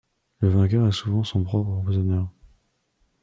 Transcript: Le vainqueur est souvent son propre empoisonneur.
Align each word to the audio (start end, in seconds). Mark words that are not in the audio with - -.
Le 0.39 0.49
vainqueur 0.49 0.87
est 0.87 0.91
souvent 0.93 1.23
son 1.23 1.43
propre 1.43 1.69
empoisonneur. 1.69 2.27